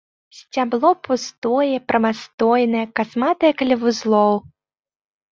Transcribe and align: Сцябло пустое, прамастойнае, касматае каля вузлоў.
Сцябло 0.35 0.89
пустое, 1.07 1.75
прамастойнае, 1.91 2.85
касматае 2.99 3.51
каля 3.61 3.75
вузлоў. 3.83 4.33